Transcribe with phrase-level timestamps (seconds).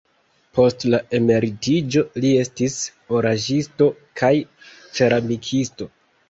[0.59, 2.77] Post la emeritiĝo li estis
[3.19, 3.91] oraĵisto
[4.23, 4.33] kaj
[4.71, 5.91] ceramikisto.